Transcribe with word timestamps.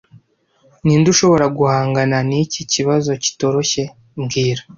Ninde 0.83 1.07
ushobora 1.13 1.45
guhangana 1.57 2.17
niki 2.29 2.61
kibazo 2.73 3.09
kitoroshye 3.23 3.83
mbwira 4.21 4.61